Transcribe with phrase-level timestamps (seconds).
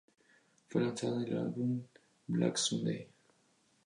[0.67, 1.83] Fue lanzada en el álbum
[2.25, 3.07] "Black Sunday".